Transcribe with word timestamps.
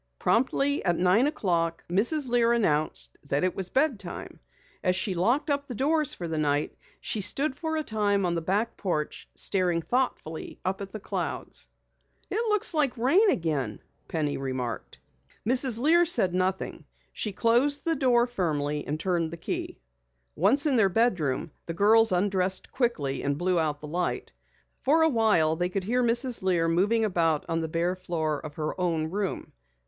Promptly 0.17 0.83
at 0.83 0.97
nine 0.97 1.27
o'clock 1.27 1.83
Mrs. 1.87 2.27
Lear 2.27 2.53
announced 2.53 3.19
that 3.25 3.43
it 3.43 3.55
was 3.55 3.69
bed 3.69 3.99
time. 3.99 4.39
As 4.83 4.95
she 4.95 5.13
locked 5.13 5.51
up 5.51 5.67
the 5.67 5.75
doors 5.75 6.15
for 6.15 6.27
the 6.27 6.39
night 6.39 6.75
she 6.99 7.21
stood 7.21 7.55
for 7.55 7.77
a 7.77 7.83
time 7.83 8.25
on 8.25 8.33
the 8.33 8.41
back 8.41 8.77
porch, 8.77 9.29
staring 9.35 9.79
thoughtfully 9.79 10.59
at 10.65 10.79
the 10.91 10.99
clouds. 10.99 11.67
"It 12.31 12.41
looks 12.49 12.73
like 12.73 12.97
rain 12.97 13.29
again," 13.29 13.79
Penny 14.07 14.37
remarked. 14.37 14.97
Mrs. 15.47 15.77
Lear 15.77 16.03
said 16.03 16.33
nothing. 16.33 16.85
She 17.13 17.31
closed 17.31 17.85
the 17.85 17.95
door 17.95 18.25
firmly 18.25 18.87
and 18.87 18.99
turned 18.99 19.29
the 19.29 19.37
key. 19.37 19.77
Once 20.35 20.65
in 20.65 20.77
their 20.77 20.89
bedroom, 20.89 21.51
the 21.67 21.75
girls 21.75 22.11
undressed 22.11 22.71
quickly 22.71 23.21
and 23.21 23.37
blew 23.37 23.59
out 23.59 23.81
the 23.81 23.87
light. 23.87 24.31
For 24.81 25.03
awhile 25.03 25.57
they 25.57 25.69
could 25.69 25.83
hear 25.83 26.01
Mrs. 26.01 26.41
Lear 26.41 26.67
moving 26.67 27.05
about 27.05 27.45
on 27.47 27.59
the 27.59 27.67
bare 27.69 27.95
floor 27.95 28.43
of 28.43 28.55
her 28.55 28.81
own 28.81 29.11
room. 29.11 29.51